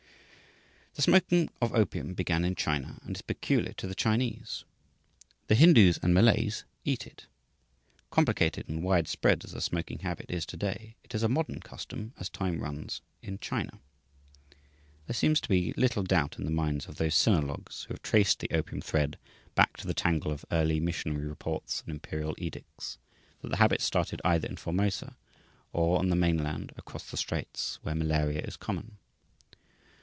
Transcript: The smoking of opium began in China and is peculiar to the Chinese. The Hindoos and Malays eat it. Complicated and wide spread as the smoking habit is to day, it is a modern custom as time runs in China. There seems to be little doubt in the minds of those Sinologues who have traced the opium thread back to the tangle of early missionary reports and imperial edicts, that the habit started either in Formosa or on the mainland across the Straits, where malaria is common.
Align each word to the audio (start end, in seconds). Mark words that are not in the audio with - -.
The 0.95 1.01
smoking 1.05 1.49
of 1.61 1.73
opium 1.73 2.13
began 2.13 2.43
in 2.43 2.53
China 2.53 2.99
and 3.03 3.15
is 3.15 3.23
peculiar 3.23 3.71
to 3.77 3.87
the 3.87 3.95
Chinese. 3.95 4.65
The 5.47 5.55
Hindoos 5.55 5.97
and 6.03 6.13
Malays 6.13 6.65
eat 6.83 7.07
it. 7.07 7.25
Complicated 8.11 8.67
and 8.69 8.83
wide 8.83 9.07
spread 9.07 9.43
as 9.45 9.53
the 9.53 9.61
smoking 9.61 9.99
habit 9.99 10.29
is 10.29 10.45
to 10.47 10.57
day, 10.57 10.97
it 11.03 11.15
is 11.15 11.23
a 11.23 11.29
modern 11.29 11.61
custom 11.61 12.13
as 12.19 12.29
time 12.29 12.59
runs 12.59 13.01
in 13.23 13.39
China. 13.39 13.79
There 15.07 15.15
seems 15.15 15.39
to 15.41 15.49
be 15.49 15.73
little 15.73 16.03
doubt 16.03 16.37
in 16.37 16.45
the 16.45 16.51
minds 16.51 16.87
of 16.87 16.97
those 16.97 17.15
Sinologues 17.15 17.85
who 17.85 17.93
have 17.95 18.03
traced 18.03 18.39
the 18.39 18.51
opium 18.51 18.81
thread 18.81 19.17
back 19.55 19.77
to 19.77 19.87
the 19.87 19.95
tangle 19.95 20.31
of 20.31 20.45
early 20.51 20.79
missionary 20.81 21.25
reports 21.25 21.81
and 21.81 21.89
imperial 21.91 22.35
edicts, 22.37 22.99
that 23.41 23.47
the 23.47 23.57
habit 23.57 23.81
started 23.81 24.21
either 24.25 24.47
in 24.47 24.57
Formosa 24.57 25.15
or 25.71 25.97
on 25.97 26.09
the 26.09 26.17
mainland 26.17 26.73
across 26.75 27.09
the 27.09 27.17
Straits, 27.17 27.79
where 27.81 27.95
malaria 27.95 28.41
is 28.41 28.57
common. 28.57 28.97